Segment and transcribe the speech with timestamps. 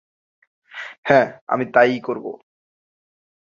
[1.05, 2.31] হ্যাঁ, আমি তাই করবো।